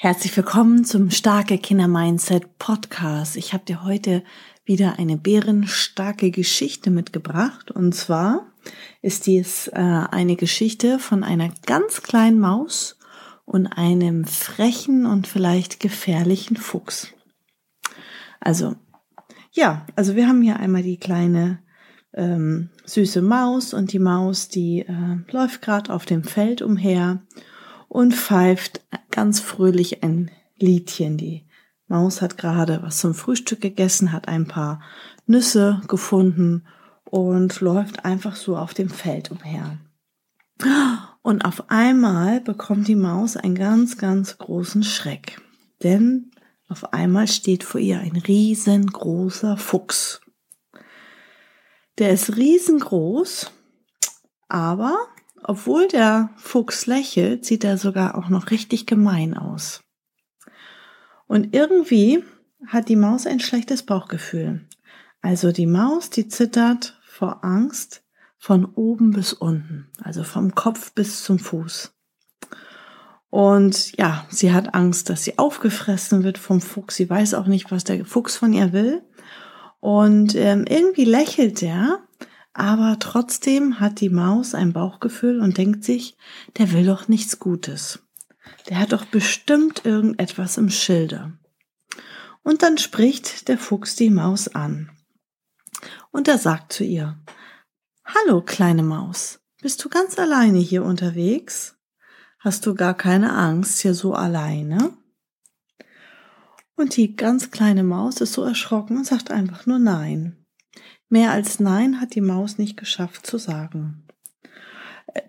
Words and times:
Herzlich 0.00 0.36
willkommen 0.36 0.84
zum 0.84 1.10
Starke 1.10 1.58
Kinder 1.58 1.88
Mindset 1.88 2.56
Podcast. 2.60 3.36
Ich 3.36 3.52
habe 3.52 3.64
dir 3.64 3.82
heute 3.82 4.22
wieder 4.64 4.96
eine 4.96 5.16
bärenstarke 5.16 6.30
Geschichte 6.30 6.92
mitgebracht. 6.92 7.72
Und 7.72 7.96
zwar 7.96 8.46
ist 9.02 9.26
dies 9.26 9.66
äh, 9.66 9.72
eine 9.72 10.36
Geschichte 10.36 11.00
von 11.00 11.24
einer 11.24 11.50
ganz 11.66 12.04
kleinen 12.04 12.38
Maus 12.38 12.96
und 13.44 13.66
einem 13.66 14.24
frechen 14.24 15.04
und 15.04 15.26
vielleicht 15.26 15.80
gefährlichen 15.80 16.56
Fuchs. 16.56 17.08
Also, 18.38 18.76
ja, 19.50 19.84
also 19.96 20.14
wir 20.14 20.28
haben 20.28 20.42
hier 20.42 20.60
einmal 20.60 20.84
die 20.84 21.00
kleine 21.00 21.58
ähm, 22.14 22.70
süße 22.84 23.20
Maus 23.20 23.74
und 23.74 23.92
die 23.92 23.98
Maus, 23.98 24.48
die 24.48 24.82
äh, 24.82 25.32
läuft 25.32 25.60
gerade 25.60 25.92
auf 25.92 26.06
dem 26.06 26.22
Feld 26.22 26.62
umher 26.62 27.20
und 27.88 28.14
pfeift 28.14 28.82
ganz 29.10 29.40
fröhlich 29.40 30.02
ein 30.02 30.30
Liedchen. 30.56 31.16
Die 31.16 31.46
Maus 31.86 32.20
hat 32.20 32.36
gerade 32.36 32.80
was 32.82 32.98
zum 32.98 33.14
Frühstück 33.14 33.60
gegessen, 33.60 34.12
hat 34.12 34.28
ein 34.28 34.46
paar 34.46 34.80
Nüsse 35.26 35.80
gefunden 35.88 36.66
und 37.04 37.60
läuft 37.60 38.04
einfach 38.04 38.36
so 38.36 38.56
auf 38.56 38.74
dem 38.74 38.90
Feld 38.90 39.30
umher. 39.30 39.78
Und 41.22 41.44
auf 41.44 41.70
einmal 41.70 42.40
bekommt 42.40 42.88
die 42.88 42.96
Maus 42.96 43.36
einen 43.36 43.54
ganz, 43.54 43.96
ganz 43.96 44.38
großen 44.38 44.82
Schreck. 44.82 45.40
Denn 45.82 46.30
auf 46.68 46.92
einmal 46.92 47.28
steht 47.28 47.64
vor 47.64 47.80
ihr 47.80 48.00
ein 48.00 48.16
riesengroßer 48.16 49.56
Fuchs. 49.56 50.20
Der 51.98 52.10
ist 52.10 52.36
riesengroß, 52.36 53.50
aber 54.48 54.96
obwohl 55.42 55.88
der 55.88 56.30
Fuchs 56.36 56.86
lächelt, 56.86 57.44
sieht 57.44 57.64
er 57.64 57.78
sogar 57.78 58.16
auch 58.16 58.28
noch 58.28 58.50
richtig 58.50 58.86
gemein 58.86 59.36
aus. 59.36 59.82
Und 61.26 61.54
irgendwie 61.54 62.24
hat 62.66 62.88
die 62.88 62.96
Maus 62.96 63.26
ein 63.26 63.40
schlechtes 63.40 63.82
Bauchgefühl. 63.84 64.66
Also 65.20 65.52
die 65.52 65.66
Maus, 65.66 66.10
die 66.10 66.28
zittert 66.28 66.98
vor 67.02 67.44
Angst 67.44 68.02
von 68.38 68.64
oben 68.64 69.10
bis 69.10 69.32
unten, 69.32 69.90
also 70.02 70.22
vom 70.22 70.54
Kopf 70.54 70.92
bis 70.92 71.24
zum 71.24 71.38
Fuß. 71.38 71.92
Und 73.30 73.96
ja, 73.98 74.26
sie 74.30 74.52
hat 74.52 74.74
Angst, 74.74 75.10
dass 75.10 75.24
sie 75.24 75.38
aufgefressen 75.38 76.24
wird 76.24 76.38
vom 76.38 76.60
Fuchs. 76.60 76.96
Sie 76.96 77.10
weiß 77.10 77.34
auch 77.34 77.46
nicht, 77.46 77.70
was 77.70 77.84
der 77.84 78.04
Fuchs 78.04 78.36
von 78.36 78.52
ihr 78.52 78.72
will. 78.72 79.02
Und 79.80 80.34
ähm, 80.34 80.64
irgendwie 80.66 81.04
lächelt 81.04 81.62
er 81.62 82.07
aber 82.58 82.98
trotzdem 82.98 83.78
hat 83.78 84.00
die 84.00 84.10
Maus 84.10 84.52
ein 84.52 84.72
Bauchgefühl 84.72 85.40
und 85.40 85.58
denkt 85.58 85.84
sich, 85.84 86.16
der 86.56 86.72
will 86.72 86.84
doch 86.84 87.06
nichts 87.06 87.38
Gutes. 87.38 88.00
Der 88.68 88.80
hat 88.80 88.92
doch 88.92 89.04
bestimmt 89.04 89.84
irgendetwas 89.84 90.58
im 90.58 90.68
Schilde. 90.68 91.38
Und 92.42 92.64
dann 92.64 92.76
spricht 92.76 93.46
der 93.46 93.58
Fuchs 93.58 93.94
die 93.94 94.10
Maus 94.10 94.48
an. 94.48 94.90
Und 96.10 96.26
er 96.26 96.38
sagt 96.38 96.72
zu 96.72 96.82
ihr, 96.82 97.16
Hallo, 98.04 98.42
kleine 98.42 98.82
Maus, 98.82 99.38
bist 99.62 99.84
du 99.84 99.88
ganz 99.88 100.18
alleine 100.18 100.58
hier 100.58 100.82
unterwegs? 100.82 101.76
Hast 102.40 102.66
du 102.66 102.74
gar 102.74 102.94
keine 102.94 103.34
Angst 103.34 103.80
hier 103.82 103.94
so 103.94 104.14
alleine? 104.14 104.94
Und 106.74 106.96
die 106.96 107.14
ganz 107.14 107.52
kleine 107.52 107.84
Maus 107.84 108.20
ist 108.20 108.32
so 108.32 108.42
erschrocken 108.42 108.96
und 108.96 109.06
sagt 109.06 109.30
einfach 109.30 109.66
nur 109.66 109.78
Nein. 109.78 110.44
Mehr 111.08 111.32
als 111.32 111.58
Nein 111.60 112.00
hat 112.00 112.14
die 112.14 112.20
Maus 112.20 112.58
nicht 112.58 112.76
geschafft 112.76 113.26
zu 113.26 113.38
sagen. 113.38 114.04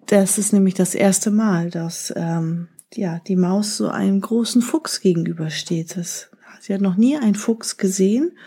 Das 0.07 0.38
ist 0.38 0.51
nämlich 0.51 0.73
das 0.73 0.94
erste 0.94 1.31
Mal, 1.31 1.69
dass 1.69 2.13
ähm, 2.16 2.67
ja 2.94 3.19
die 3.19 3.38
Maus 3.38 3.78
so 3.78 3.88
einem 3.88 4.19
großen 4.19 4.62
Fuchs 4.62 5.00
gegenübersteht. 5.00 5.95
Das, 5.95 6.31
sie 6.59 6.73
hat 6.73 6.81
noch 6.81 6.95
nie 6.95 7.18
einen 7.18 7.35
Fuchs 7.35 7.78
gesehen 7.78 8.38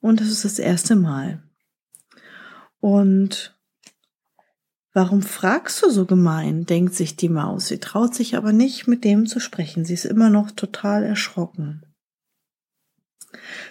und 0.00 0.20
das 0.20 0.28
ist 0.28 0.44
das 0.44 0.58
erste 0.58 0.96
Mal. 0.96 1.42
Und 2.80 3.58
Warum 4.94 5.22
fragst 5.22 5.80
du 5.84 5.90
so 5.90 6.06
gemein? 6.06 6.66
denkt 6.66 6.92
sich 6.92 7.14
die 7.14 7.28
Maus. 7.28 7.68
Sie 7.68 7.78
traut 7.78 8.16
sich 8.16 8.36
aber 8.36 8.52
nicht, 8.52 8.88
mit 8.88 9.04
dem 9.04 9.26
zu 9.26 9.38
sprechen. 9.38 9.84
Sie 9.84 9.94
ist 9.94 10.04
immer 10.04 10.28
noch 10.28 10.50
total 10.50 11.04
erschrocken. 11.04 11.86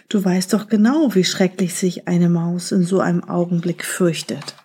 Du 0.10 0.24
weißt 0.24 0.54
doch 0.54 0.68
genau, 0.68 1.14
wie 1.16 1.24
schrecklich 1.24 1.74
sich 1.74 2.08
eine 2.08 2.30
Maus 2.30 2.72
in 2.72 2.84
so 2.84 3.00
einem 3.00 3.24
Augenblick 3.24 3.84
fürchtet, 3.84 4.56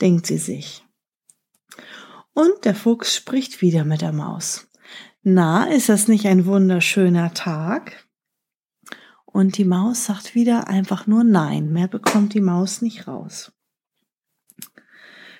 denkt 0.00 0.26
sie 0.26 0.38
sich. 0.38 0.84
Und 2.32 2.64
der 2.64 2.74
Fuchs 2.74 3.14
spricht 3.14 3.60
wieder 3.60 3.84
mit 3.84 4.00
der 4.00 4.12
Maus. 4.12 4.68
Na, 5.22 5.64
ist 5.64 5.88
das 5.88 6.08
nicht 6.08 6.26
ein 6.26 6.46
wunderschöner 6.46 7.34
Tag? 7.34 8.06
Und 9.26 9.58
die 9.58 9.64
Maus 9.64 10.06
sagt 10.06 10.34
wieder 10.34 10.68
einfach 10.68 11.06
nur 11.06 11.24
Nein, 11.24 11.72
mehr 11.72 11.88
bekommt 11.88 12.34
die 12.34 12.40
Maus 12.40 12.82
nicht 12.82 13.06
raus. 13.06 13.52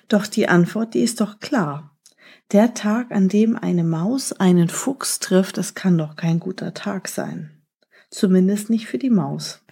Doch 0.07 0.27
die 0.27 0.47
Antwort, 0.47 0.93
die 0.93 1.01
ist 1.01 1.21
doch 1.21 1.39
klar. 1.39 1.97
Der 2.51 2.73
Tag, 2.73 3.11
an 3.11 3.29
dem 3.29 3.55
eine 3.55 3.83
Maus 3.83 4.33
einen 4.33 4.67
Fuchs 4.67 5.19
trifft, 5.19 5.57
das 5.57 5.73
kann 5.73 5.97
doch 5.97 6.15
kein 6.15 6.39
guter 6.39 6.73
Tag 6.73 7.07
sein. 7.07 7.60
Zumindest 8.11 8.69
nicht 8.69 8.87
für 8.87 8.99
die 8.99 9.09
Maus. 9.09 9.63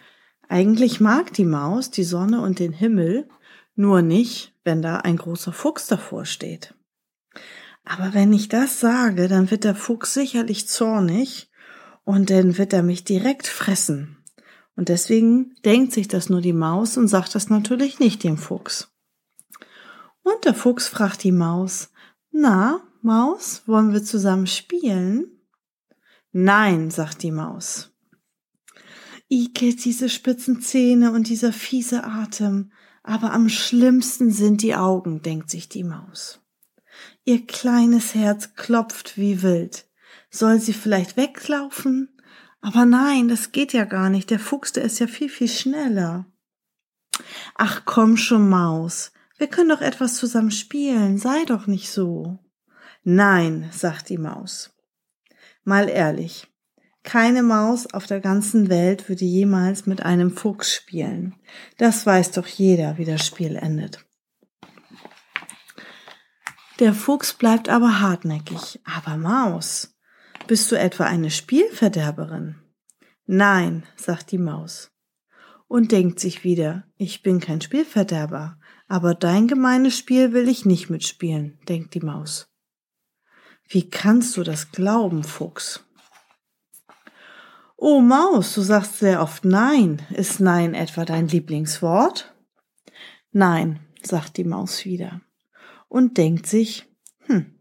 Eigentlich 0.48 1.00
mag 1.00 1.34
die 1.34 1.46
Maus 1.46 1.92
die 1.92 2.04
Sonne 2.04 2.42
und 2.42 2.58
den 2.58 2.74
Himmel, 2.74 3.30
nur 3.76 4.02
nicht, 4.02 4.56
wenn 4.64 4.82
da 4.82 4.98
ein 4.98 5.18
großer 5.18 5.54
Fuchs 5.54 5.86
davor 5.86 6.26
steht. 6.26 6.74
Aber 7.86 8.14
wenn 8.14 8.34
ich 8.34 8.50
das 8.50 8.80
sage, 8.80 9.28
dann 9.28 9.52
wird 9.52 9.64
der 9.64 9.76
Fuchs 9.76 10.14
sicherlich 10.14 10.68
zornig 10.68 11.52
und 12.04 12.30
dann 12.30 12.58
wird 12.58 12.74
er 12.74 12.84
mich 12.84 13.04
direkt 13.04 13.48
fressen. 13.48 14.18
Und 14.76 14.90
deswegen 14.90 15.56
denkt 15.66 15.94
sich 15.94 16.08
das 16.08 16.30
nur 16.30 16.42
die 16.42 16.54
Maus 16.54 16.98
und 16.98 17.08
sagt 17.08 17.36
das 17.36 17.50
natürlich 17.50 18.00
nicht 18.00 18.24
dem 18.24 18.38
Fuchs. 18.38 18.92
Und 20.24 20.46
der 20.46 20.54
Fuchs 20.54 20.88
fragt 20.88 21.24
die 21.24 21.32
Maus, 21.32 21.92
na, 22.32 22.82
Maus, 23.02 23.64
wollen 23.66 23.94
wir 23.94 24.04
zusammen 24.04 24.48
spielen? 24.48 25.42
Nein, 26.32 26.92
sagt 26.92 27.24
die 27.24 27.32
Maus. 27.32 27.92
Ike, 29.32 29.76
diese 29.76 30.10
spitzen 30.10 30.62
Zähne 30.62 31.12
und 31.12 31.30
dieser 31.30 31.54
fiese 31.54 32.04
Atem. 32.04 32.72
Aber 33.04 33.32
am 33.32 33.50
schlimmsten 33.50 34.32
sind 34.32 34.62
die 34.62 34.76
Augen, 34.76 35.22
denkt 35.22 35.50
sich 35.50 35.70
die 35.70 35.84
Maus. 35.84 36.42
Ihr 37.26 37.46
kleines 37.46 38.16
Herz 38.16 38.56
klopft 38.56 39.18
wie 39.18 39.42
wild. 39.42 39.86
Soll 40.30 40.60
sie 40.60 40.74
vielleicht 40.74 41.16
weglaufen? 41.18 42.10
Aber 42.62 42.86
nein, 42.86 43.28
das 43.30 43.52
geht 43.52 43.74
ja 43.74 43.86
gar 43.86 44.10
nicht. 44.10 44.30
Der 44.30 44.40
Fuchs, 44.40 44.74
der 44.74 44.84
ist 44.84 45.00
ja 45.00 45.08
viel, 45.08 45.30
viel 45.30 45.48
schneller. 45.48 46.26
Ach 47.56 47.84
komm 47.86 48.18
schon, 48.18 48.50
Maus. 48.50 49.12
Wir 49.38 49.48
können 49.48 49.70
doch 49.70 49.82
etwas 49.82 50.16
zusammen 50.16 50.52
spielen. 50.52 51.18
Sei 51.18 51.46
doch 51.46 51.68
nicht 51.68 51.90
so. 51.90 52.40
Nein, 53.04 53.70
sagt 53.72 54.10
die 54.10 54.18
Maus. 54.18 54.76
Mal 55.64 55.88
ehrlich. 55.88 56.48
Keine 57.10 57.42
Maus 57.42 57.92
auf 57.92 58.06
der 58.06 58.20
ganzen 58.20 58.70
Welt 58.70 59.10
würde 59.10 59.26
jemals 59.26 59.88
mit 59.88 60.04
einem 60.04 60.30
Fuchs 60.30 60.76
spielen. 60.76 61.34
Das 61.80 62.06
weiß 62.06 62.34
doch 62.34 62.46
jeder, 62.46 63.00
wie 63.00 63.06
das 63.06 63.26
Spiel 63.26 63.56
endet. 63.56 64.06
Der 66.78 66.94
Fuchs 66.94 67.34
bleibt 67.34 67.68
aber 67.68 68.00
hartnäckig. 68.00 68.80
Aber 68.84 69.18
Maus, 69.18 69.98
bist 70.46 70.72
du 70.72 70.76
etwa 70.78 71.06
eine 71.06 71.32
Spielverderberin? 71.32 72.58
Nein, 73.26 73.88
sagt 73.96 74.30
die 74.32 74.38
Maus. 74.38 74.92
Und 75.68 75.92
denkt 75.92 76.20
sich 76.20 76.44
wieder, 76.44 76.84
ich 76.96 77.24
bin 77.24 77.40
kein 77.40 77.62
Spielverderber, 77.62 78.60
aber 78.88 79.16
dein 79.16 79.48
gemeines 79.48 79.98
Spiel 79.98 80.32
will 80.32 80.48
ich 80.48 80.64
nicht 80.64 80.92
mitspielen, 80.92 81.58
denkt 81.68 81.96
die 81.96 82.02
Maus. 82.02 82.52
Wie 83.68 83.90
kannst 83.90 84.38
du 84.38 84.44
das 84.44 84.72
glauben, 84.72 85.24
Fuchs? 85.24 85.89
Oh 87.82 88.02
Maus, 88.02 88.56
du 88.56 88.62
sagst 88.62 89.00
sehr 89.00 89.22
oft 89.22 89.46
Nein. 89.46 90.02
Ist 90.10 90.40
Nein 90.40 90.74
etwa 90.74 91.06
dein 91.06 91.30
Lieblingswort? 91.30 92.34
Nein, 93.32 93.80
sagt 94.04 94.38
die 94.38 94.44
Maus 94.44 94.84
wieder 94.86 95.22
und 95.88 96.18
denkt 96.18 96.46
sich, 96.46 96.86
hm, 97.26 97.56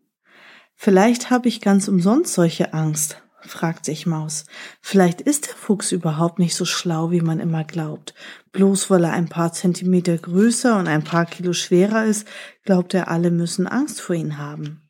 vielleicht 0.74 1.30
habe 1.30 1.48
ich 1.48 1.60
ganz 1.60 1.86
umsonst 1.88 2.34
solche 2.34 2.74
Angst 2.74 3.22
fragt 3.48 3.84
sich 3.84 4.06
Maus. 4.06 4.44
Vielleicht 4.80 5.20
ist 5.20 5.46
der 5.46 5.54
Fuchs 5.54 5.92
überhaupt 5.92 6.38
nicht 6.38 6.54
so 6.54 6.64
schlau, 6.64 7.10
wie 7.10 7.20
man 7.20 7.40
immer 7.40 7.64
glaubt. 7.64 8.14
Bloß 8.52 8.90
weil 8.90 9.04
er 9.04 9.12
ein 9.12 9.28
paar 9.28 9.52
Zentimeter 9.52 10.16
größer 10.16 10.78
und 10.78 10.88
ein 10.88 11.04
paar 11.04 11.26
Kilo 11.26 11.52
schwerer 11.52 12.04
ist, 12.04 12.26
glaubt 12.64 12.94
er, 12.94 13.08
alle 13.08 13.30
müssen 13.30 13.66
Angst 13.66 14.00
vor 14.00 14.16
ihm 14.16 14.38
haben. 14.38 14.82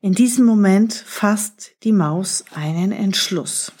In 0.00 0.14
diesem 0.14 0.44
Moment 0.44 0.92
fasst 0.92 1.72
die 1.82 1.92
Maus 1.92 2.44
einen 2.54 2.92
Entschluss. 2.92 3.72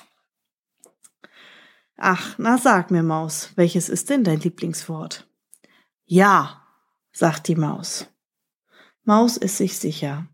Ach, 2.04 2.36
na 2.36 2.58
sag 2.58 2.90
mir, 2.90 3.04
Maus, 3.04 3.50
welches 3.54 3.88
ist 3.88 4.10
denn 4.10 4.24
dein 4.24 4.40
Lieblingswort? 4.40 5.24
Ja, 6.04 6.66
sagt 7.12 7.46
die 7.46 7.54
Maus. 7.54 8.08
Maus 9.04 9.36
ist 9.36 9.56
sich 9.56 9.78
sicher. 9.78 10.26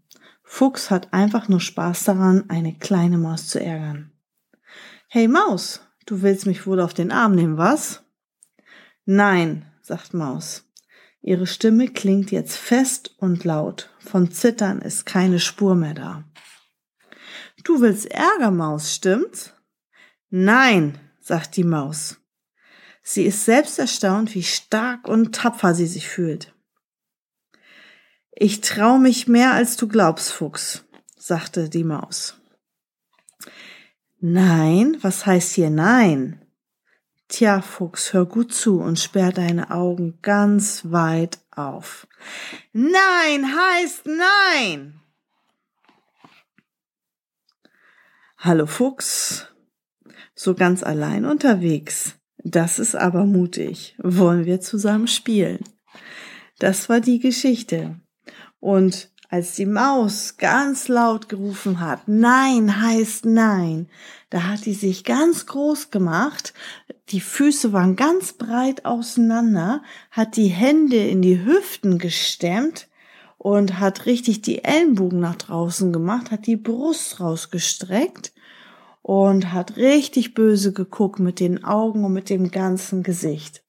Fuchs 0.43 0.91
hat 0.91 1.13
einfach 1.13 1.47
nur 1.49 1.61
Spaß 1.61 2.05
daran, 2.05 2.49
eine 2.49 2.79
kleine 2.79 3.19
Maus 3.19 3.49
zu 3.49 3.63
ärgern. 3.63 4.13
Hey 5.09 5.29
Maus, 5.29 5.83
du 6.07 6.23
willst 6.23 6.47
mich 6.47 6.67
wohl 6.67 6.81
auf 6.81 6.95
den 6.95 7.13
Arm 7.13 7.35
nehmen, 7.35 7.59
was? 7.59 8.03
Nein, 9.05 9.71
sagt 9.83 10.15
Maus. 10.15 10.65
Ihre 11.21 11.47
Stimme 11.47 11.89
klingt 11.89 12.31
jetzt 12.31 12.57
fest 12.57 13.15
und 13.19 13.45
laut. 13.45 13.91
Von 13.99 14.31
Zittern 14.31 14.81
ist 14.81 15.05
keine 15.05 15.39
Spur 15.39 15.75
mehr 15.75 15.93
da. 15.93 16.25
Du 17.63 17.83
willst 17.83 18.11
Ärger, 18.11 18.53
Maus, 18.53 18.95
stimmt's? 18.95 19.53
Nein, 20.31 20.99
sagt 21.29 21.57
die 21.57 21.65
Maus. 21.65 22.17
Sie 23.03 23.25
ist 23.25 23.45
selbst 23.45 23.79
erstaunt, 23.79 24.35
wie 24.35 24.43
stark 24.43 25.07
und 25.07 25.35
tapfer 25.35 25.75
sie 25.75 25.87
sich 25.87 26.09
fühlt. 26.09 26.55
Ich 28.33 28.61
trau 28.61 28.99
mich 28.99 29.29
mehr, 29.29 29.53
als 29.53 29.77
du 29.77 29.89
glaubst, 29.89 30.33
Fuchs, 30.33 30.85
sagte 31.17 31.69
die 31.69 31.85
Maus. 31.85 32.41
Nein, 34.21 34.97
was 35.03 35.27
heißt 35.27 35.53
hier 35.55 35.71
nein? 35.71 36.45
Tja, 37.29 37.61
Fuchs, 37.61 38.15
hör 38.15 38.25
gut 38.25 38.55
zu 38.55 38.81
und 38.81 38.99
sperr 38.99 39.33
deine 39.33 39.71
Augen 39.71 40.19
ganz 40.23 40.83
weit 40.91 41.39
auf. 41.51 42.07
Nein 42.73 43.55
heißt 43.55 44.07
nein! 44.07 45.01
Hallo 48.39 48.67
Fuchs, 48.67 49.49
so 50.39 50.55
ganz 50.55 50.85
allein 50.85 51.25
unterwegs. 51.25 52.15
Das 52.45 52.79
ist 52.79 52.95
aber 52.95 53.25
mutig. 53.25 53.97
Wollen 53.99 54.45
wir 54.45 54.61
zusammen 54.61 55.09
spielen? 55.09 55.59
Das 56.61 56.89
war 56.89 57.01
die 57.01 57.19
Geschichte. 57.19 57.97
Und 58.61 59.11
als 59.31 59.57
die 59.57 59.67
Maus 59.67 60.37
ganz 60.37 60.87
laut 60.87 61.29
gerufen 61.29 61.81
hat, 61.81 62.07
Nein 62.07 62.81
heißt 62.81 63.27
Nein, 63.27 63.89
da 64.31 64.45
hat 64.45 64.65
die 64.65 64.75
sich 64.75 65.05
ganz 65.05 65.47
groß 65.47 65.91
gemacht, 65.91 66.55
die 67.09 67.21
Füße 67.21 67.73
waren 67.73 67.97
ganz 67.97 68.33
breit 68.33 68.85
auseinander, 68.85 69.83
hat 70.11 70.37
die 70.37 70.49
Hände 70.49 70.97
in 70.97 71.21
die 71.21 71.45
Hüften 71.45 71.99
gestemmt 71.99 72.89
und 73.39 73.81
hat 73.81 74.07
richtig 74.07 74.43
die 74.43 74.65
Ellenbogen 74.65 75.21
nach 75.21 75.37
draußen 75.37 75.93
gemacht, 75.93 76.31
hat 76.31 76.47
die 76.47 76.57
Brust 76.57 77.21
rausgestreckt 77.21 78.33
und 79.03 79.53
hat 79.53 79.77
richtig 79.77 80.35
böse 80.35 80.73
geguckt 80.73 81.21
mit 81.21 81.41
den 81.41 81.65
Augen 81.65 82.05
und 82.05 82.13
mit 82.13 82.31
dem 82.31 82.51
ganzen 82.51 83.03
Gesicht 83.03 83.63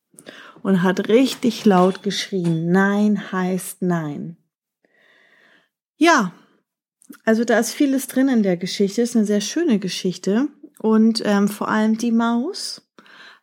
und 0.64 0.84
hat 0.84 1.08
richtig 1.08 1.66
laut 1.66 2.04
geschrien, 2.04 2.72
Nein 2.72 3.32
heißt 3.32 3.82
Nein. 3.82 4.38
Ja, 5.98 6.34
also 7.26 7.44
da 7.44 7.60
ist 7.60 7.74
vieles 7.74 8.08
drin 8.08 8.30
in 8.30 8.44
der 8.44 8.58
Geschichte, 8.58 9.02
ist 9.02 9.16
eine 9.16 9.26
sehr 9.26 9.42
schöne 9.42 9.80
Geschichte 9.80 10.48
und 10.80 11.22
ähm, 11.26 11.48
vor 11.48 11.70
allem 11.70 11.98
die 11.98 12.12
Maus 12.12 12.90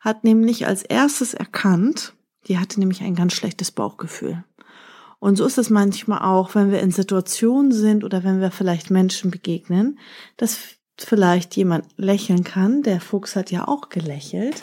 hat 0.00 0.24
nämlich 0.24 0.66
als 0.66 0.82
erstes 0.82 1.34
erkannt, 1.34 2.14
die 2.46 2.58
hatte 2.58 2.78
nämlich 2.78 3.02
ein 3.02 3.14
ganz 3.14 3.34
schlechtes 3.34 3.72
Bauchgefühl. 3.72 4.44
Und 5.18 5.36
so 5.36 5.44
ist 5.46 5.58
es 5.58 5.70
manchmal 5.70 6.20
auch, 6.20 6.54
wenn 6.54 6.70
wir 6.70 6.80
in 6.80 6.92
Situationen 6.92 7.72
sind 7.72 8.04
oder 8.04 8.22
wenn 8.22 8.40
wir 8.40 8.50
vielleicht 8.50 8.90
Menschen 8.90 9.30
begegnen, 9.30 9.98
dass 10.36 10.75
vielleicht 11.04 11.56
jemand 11.56 11.87
lächeln 11.96 12.44
kann. 12.44 12.82
Der 12.82 13.00
Fuchs 13.00 13.37
hat 13.37 13.50
ja 13.50 13.69
auch 13.69 13.88
gelächelt. 13.88 14.62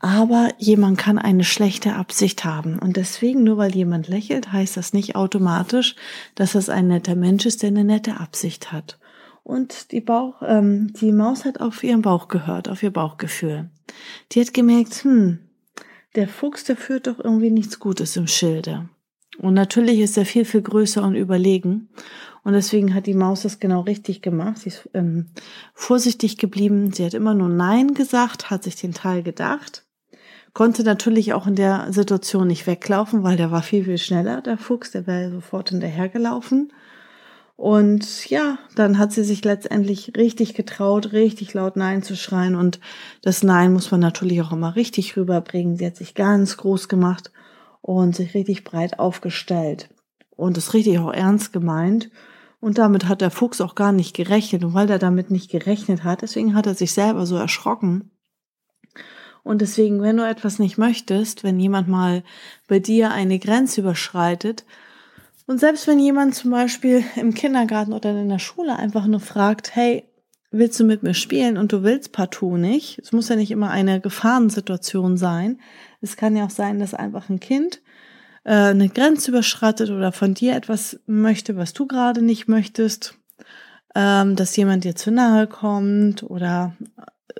Aber 0.00 0.50
jemand 0.58 0.98
kann 0.98 1.18
eine 1.18 1.44
schlechte 1.44 1.94
Absicht 1.94 2.44
haben. 2.44 2.78
Und 2.78 2.96
deswegen, 2.96 3.42
nur 3.42 3.56
weil 3.56 3.74
jemand 3.74 4.06
lächelt, 4.06 4.52
heißt 4.52 4.76
das 4.76 4.92
nicht 4.92 5.16
automatisch, 5.16 5.96
dass 6.34 6.54
es 6.54 6.68
ein 6.68 6.88
netter 6.88 7.16
Mensch 7.16 7.46
ist, 7.46 7.62
der 7.62 7.68
eine 7.68 7.84
nette 7.84 8.20
Absicht 8.20 8.70
hat. 8.70 8.98
Und 9.42 9.92
die 9.92 10.00
Bauch, 10.00 10.42
ähm, 10.46 10.92
die 11.00 11.12
Maus 11.12 11.44
hat 11.44 11.60
auf 11.60 11.82
ihren 11.82 12.02
Bauch 12.02 12.28
gehört, 12.28 12.68
auf 12.68 12.82
ihr 12.82 12.92
Bauchgefühl. 12.92 13.70
Die 14.32 14.40
hat 14.40 14.54
gemerkt, 14.54 15.04
hm, 15.04 15.38
der 16.14 16.28
Fuchs, 16.28 16.64
der 16.64 16.76
führt 16.76 17.06
doch 17.06 17.18
irgendwie 17.18 17.50
nichts 17.50 17.78
Gutes 17.78 18.16
im 18.16 18.26
Schilde. 18.26 18.88
Und 19.38 19.54
natürlich 19.54 20.00
ist 20.00 20.16
er 20.16 20.26
viel, 20.26 20.44
viel 20.44 20.62
größer 20.62 21.02
und 21.02 21.14
überlegen. 21.14 21.88
Und 22.44 22.52
deswegen 22.52 22.94
hat 22.94 23.06
die 23.06 23.14
Maus 23.14 23.42
das 23.42 23.58
genau 23.58 23.80
richtig 23.80 24.20
gemacht. 24.20 24.58
Sie 24.58 24.68
ist 24.68 24.88
ähm, 24.92 25.26
vorsichtig 25.72 26.36
geblieben. 26.36 26.92
Sie 26.92 27.04
hat 27.04 27.14
immer 27.14 27.34
nur 27.34 27.48
Nein 27.48 27.94
gesagt, 27.94 28.50
hat 28.50 28.64
sich 28.64 28.76
den 28.76 28.92
Teil 28.92 29.22
gedacht. 29.22 29.84
Konnte 30.52 30.84
natürlich 30.84 31.32
auch 31.32 31.46
in 31.46 31.56
der 31.56 31.92
Situation 31.92 32.46
nicht 32.46 32.66
weglaufen, 32.66 33.22
weil 33.22 33.36
der 33.36 33.50
war 33.50 33.62
viel, 33.62 33.84
viel 33.84 33.98
schneller, 33.98 34.40
der 34.42 34.58
Fuchs. 34.58 34.90
Der 34.92 35.06
wäre 35.06 35.30
sofort 35.30 35.70
hinterhergelaufen. 35.70 36.72
Und 37.56 38.28
ja, 38.28 38.58
dann 38.74 38.98
hat 38.98 39.12
sie 39.12 39.24
sich 39.24 39.44
letztendlich 39.44 40.12
richtig 40.16 40.54
getraut, 40.54 41.12
richtig 41.12 41.54
laut 41.54 41.76
Nein 41.76 42.02
zu 42.02 42.14
schreien. 42.14 42.56
Und 42.56 42.78
das 43.22 43.42
Nein 43.42 43.72
muss 43.72 43.90
man 43.90 44.00
natürlich 44.00 44.42
auch 44.42 44.52
immer 44.52 44.76
richtig 44.76 45.16
rüberbringen. 45.16 45.76
Sie 45.76 45.86
hat 45.86 45.96
sich 45.96 46.14
ganz 46.14 46.56
groß 46.56 46.88
gemacht 46.88 47.32
und 47.86 48.16
sich 48.16 48.32
richtig 48.32 48.64
breit 48.64 48.98
aufgestellt 48.98 49.90
und 50.30 50.56
es 50.56 50.72
richtig 50.72 50.98
auch 51.00 51.12
ernst 51.12 51.52
gemeint. 51.52 52.10
Und 52.58 52.78
damit 52.78 53.08
hat 53.08 53.20
der 53.20 53.30
Fuchs 53.30 53.60
auch 53.60 53.74
gar 53.74 53.92
nicht 53.92 54.16
gerechnet. 54.16 54.64
Und 54.64 54.72
weil 54.72 54.88
er 54.88 54.98
damit 54.98 55.30
nicht 55.30 55.50
gerechnet 55.50 56.02
hat, 56.02 56.22
deswegen 56.22 56.54
hat 56.54 56.66
er 56.66 56.74
sich 56.74 56.94
selber 56.94 57.26
so 57.26 57.36
erschrocken. 57.36 58.10
Und 59.42 59.60
deswegen, 59.60 60.00
wenn 60.00 60.16
du 60.16 60.26
etwas 60.26 60.58
nicht 60.58 60.78
möchtest, 60.78 61.44
wenn 61.44 61.60
jemand 61.60 61.86
mal 61.86 62.24
bei 62.68 62.78
dir 62.78 63.10
eine 63.10 63.38
Grenze 63.38 63.82
überschreitet, 63.82 64.64
und 65.46 65.60
selbst 65.60 65.86
wenn 65.86 65.98
jemand 65.98 66.34
zum 66.34 66.52
Beispiel 66.52 67.04
im 67.16 67.34
Kindergarten 67.34 67.92
oder 67.92 68.18
in 68.18 68.30
der 68.30 68.38
Schule 68.38 68.76
einfach 68.76 69.06
nur 69.06 69.20
fragt, 69.20 69.76
hey, 69.76 70.08
willst 70.50 70.80
du 70.80 70.84
mit 70.84 71.02
mir 71.02 71.12
spielen 71.12 71.58
und 71.58 71.70
du 71.70 71.82
willst 71.82 72.12
partout 72.12 72.56
nicht, 72.56 72.98
es 73.00 73.12
muss 73.12 73.28
ja 73.28 73.36
nicht 73.36 73.50
immer 73.50 73.70
eine 73.70 74.00
Gefahrensituation 74.00 75.18
sein, 75.18 75.60
es 76.00 76.16
kann 76.16 76.34
ja 76.34 76.46
auch 76.46 76.50
sein, 76.50 76.78
dass 76.78 76.94
einfach 76.94 77.28
ein 77.28 77.40
Kind 77.40 77.82
äh, 78.44 78.52
eine 78.52 78.88
Grenze 78.88 79.30
überschreitet 79.30 79.90
oder 79.90 80.12
von 80.12 80.34
dir 80.34 80.54
etwas 80.54 81.00
möchte, 81.06 81.56
was 81.56 81.72
du 81.72 81.86
gerade 81.86 82.22
nicht 82.22 82.48
möchtest, 82.48 83.18
ähm, 83.94 84.36
dass 84.36 84.56
jemand 84.56 84.84
dir 84.84 84.94
zu 84.94 85.10
nahe 85.10 85.46
kommt 85.46 86.22
oder 86.22 86.76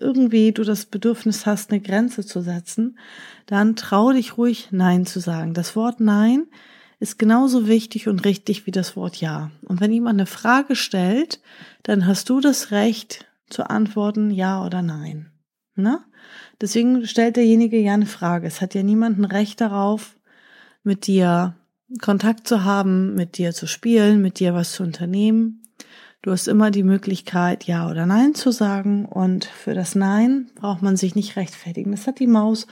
irgendwie 0.00 0.52
du 0.52 0.64
das 0.64 0.86
Bedürfnis 0.86 1.46
hast, 1.46 1.70
eine 1.70 1.80
Grenze 1.80 2.24
zu 2.26 2.40
setzen, 2.40 2.98
dann 3.46 3.76
trau 3.76 4.12
dich 4.12 4.36
ruhig 4.38 4.68
Nein 4.70 5.06
zu 5.06 5.20
sagen. 5.20 5.54
Das 5.54 5.76
Wort 5.76 6.00
Nein 6.00 6.46
ist 6.98 7.18
genauso 7.18 7.68
wichtig 7.68 8.08
und 8.08 8.24
richtig 8.24 8.66
wie 8.66 8.70
das 8.70 8.96
Wort 8.96 9.16
Ja. 9.16 9.50
Und 9.62 9.80
wenn 9.80 9.92
jemand 9.92 10.18
eine 10.18 10.26
Frage 10.26 10.74
stellt, 10.76 11.40
dann 11.82 12.06
hast 12.06 12.30
du 12.30 12.40
das 12.40 12.70
Recht 12.70 13.26
zu 13.50 13.68
antworten 13.68 14.30
Ja 14.30 14.64
oder 14.64 14.82
Nein. 14.82 15.30
Na? 15.76 16.04
Deswegen 16.60 17.06
stellt 17.06 17.36
derjenige 17.36 17.78
ja 17.78 17.94
eine 17.94 18.06
Frage. 18.06 18.46
Es 18.46 18.60
hat 18.60 18.74
ja 18.74 18.82
niemand 18.82 19.18
ein 19.18 19.24
Recht 19.24 19.60
darauf, 19.60 20.16
mit 20.84 21.06
dir 21.06 21.56
Kontakt 22.00 22.46
zu 22.46 22.64
haben, 22.64 23.14
mit 23.14 23.38
dir 23.38 23.52
zu 23.52 23.66
spielen, 23.66 24.22
mit 24.22 24.38
dir 24.38 24.54
was 24.54 24.72
zu 24.72 24.82
unternehmen. 24.82 25.62
Du 26.22 26.30
hast 26.30 26.48
immer 26.48 26.70
die 26.70 26.82
Möglichkeit, 26.82 27.64
Ja 27.64 27.90
oder 27.90 28.06
Nein 28.06 28.34
zu 28.34 28.50
sagen. 28.50 29.04
Und 29.04 29.44
für 29.44 29.74
das 29.74 29.94
Nein 29.94 30.50
braucht 30.54 30.80
man 30.80 30.96
sich 30.96 31.14
nicht 31.14 31.36
rechtfertigen. 31.36 31.90
Das 31.90 32.06
hat 32.06 32.18
die 32.18 32.26
Maus 32.26 32.66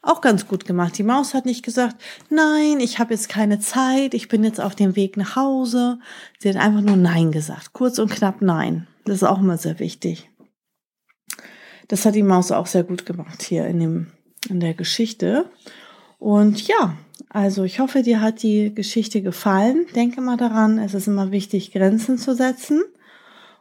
auch 0.00 0.20
ganz 0.20 0.48
gut 0.48 0.64
gemacht. 0.64 0.96
Die 0.98 1.02
Maus 1.02 1.34
hat 1.34 1.46
nicht 1.46 1.64
gesagt, 1.64 1.96
nein, 2.30 2.80
ich 2.80 2.98
habe 2.98 3.14
jetzt 3.14 3.28
keine 3.28 3.58
Zeit, 3.58 4.14
ich 4.14 4.28
bin 4.28 4.44
jetzt 4.44 4.60
auf 4.60 4.74
dem 4.74 4.96
Weg 4.96 5.16
nach 5.16 5.36
Hause. 5.36 5.98
Sie 6.38 6.48
hat 6.48 6.56
einfach 6.56 6.82
nur 6.82 6.96
Nein 6.96 7.32
gesagt. 7.32 7.72
Kurz 7.72 7.98
und 7.98 8.10
knapp 8.10 8.40
Nein. 8.40 8.86
Das 9.04 9.16
ist 9.16 9.24
auch 9.24 9.40
immer 9.40 9.58
sehr 9.58 9.78
wichtig. 9.78 10.30
Das 11.88 12.06
hat 12.06 12.14
die 12.14 12.22
Maus 12.22 12.50
auch 12.52 12.66
sehr 12.66 12.84
gut 12.84 13.04
gemacht 13.04 13.42
hier 13.42 13.66
in, 13.66 13.80
dem, 13.80 14.06
in 14.48 14.60
der 14.60 14.74
Geschichte. 14.74 15.50
Und 16.18 16.66
ja, 16.66 16.96
also 17.34 17.64
ich 17.64 17.80
hoffe, 17.80 18.02
dir 18.02 18.20
hat 18.20 18.44
die 18.44 18.72
Geschichte 18.72 19.20
gefallen. 19.20 19.86
Denke 19.96 20.20
mal 20.20 20.36
daran, 20.36 20.78
es 20.78 20.94
ist 20.94 21.08
immer 21.08 21.32
wichtig, 21.32 21.72
Grenzen 21.72 22.16
zu 22.16 22.32
setzen. 22.32 22.84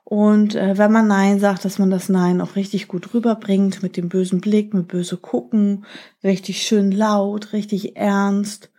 Und 0.03 0.53
äh, 0.53 0.77
wenn 0.77 0.91
man 0.91 1.07
Nein 1.07 1.39
sagt, 1.39 1.65
dass 1.65 1.79
man 1.79 1.89
das 1.89 2.07
Nein 2.07 2.39
auch 2.39 2.55
richtig 2.55 2.87
gut 2.87 3.15
rüberbringt, 3.15 3.81
mit 3.81 3.97
dem 3.97 4.09
bösen 4.09 4.41
Blick, 4.41 4.75
mit 4.75 4.89
böse 4.89 5.17
Gucken, 5.17 5.85
richtig 6.23 6.61
schön 6.61 6.91
laut, 6.91 7.51
richtig 7.51 7.97
ernst. 7.97 8.69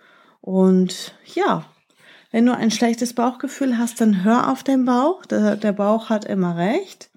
Und 0.40 1.16
ja, 1.34 1.64
wenn 2.30 2.46
du 2.46 2.56
ein 2.56 2.70
schlechtes 2.70 3.14
Bauchgefühl 3.14 3.76
hast, 3.76 4.00
dann 4.00 4.22
hör 4.22 4.52
auf 4.52 4.62
den 4.62 4.84
Bauch. 4.84 5.26
Der, 5.26 5.56
der 5.56 5.72
Bauch 5.72 6.08
hat 6.08 6.24
immer 6.24 6.56
recht. 6.56 7.10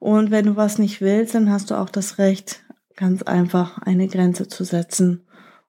Und 0.00 0.32
wenn 0.32 0.46
du 0.46 0.56
was 0.56 0.78
nicht 0.78 1.00
willst, 1.00 1.36
dann 1.36 1.52
hast 1.52 1.70
du 1.70 1.76
auch 1.76 1.88
das 1.88 2.18
Recht, 2.18 2.64
ganz 2.96 3.22
einfach 3.22 3.78
eine 3.78 4.08
Grenze 4.08 4.48
zu 4.48 4.64
setzen 4.64 5.25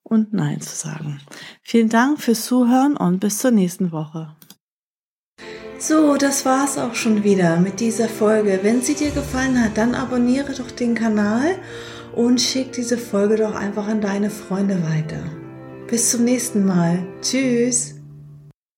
und 0.07 0.33
Nein 0.33 0.61
zu 0.61 0.75
sagen. 0.75 1.19
Vielen 1.61 1.89
Dank 1.89 2.21
fürs 2.21 2.45
Zuhören 2.45 2.95
und 2.97 3.19
bis 3.19 3.39
zur 3.39 3.51
nächsten 3.51 3.91
Woche. 3.91 4.35
So, 5.79 6.15
das 6.15 6.43
war's 6.45 6.77
auch 6.77 6.95
schon 6.95 7.23
wieder 7.23 7.57
mit 7.57 7.79
dieser 7.79 8.09
Folge. 8.09 8.59
Wenn 8.63 8.81
sie 8.81 8.95
dir 8.95 9.11
gefallen 9.11 9.63
hat, 9.63 9.77
dann 9.77 9.93
abonniere 9.93 10.53
doch 10.53 10.71
den 10.71 10.95
Kanal 10.95 11.55
und 12.15 12.41
schick 12.41 12.71
diese 12.71 12.97
Folge 12.97 13.35
doch 13.35 13.53
einfach 13.53 13.87
an 13.87 14.01
deine 14.01 14.31
Freunde 14.31 14.81
weiter. 14.83 15.23
Bis 15.87 16.11
zum 16.11 16.23
nächsten 16.23 16.65
Mal. 16.65 17.05
Tschüss. 17.21 17.96